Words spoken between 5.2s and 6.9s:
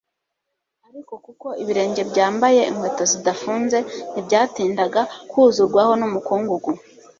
kuzurwaho n'umukungugu;